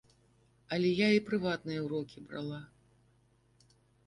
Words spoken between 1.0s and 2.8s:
і прыватныя ўрокі брала.